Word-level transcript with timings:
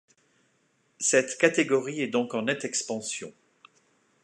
Cette 0.97 1.37
catégorie 1.37 2.01
est 2.01 2.07
donc 2.07 2.33
en 2.33 2.41
nette 2.41 2.65
expansion. 2.65 3.31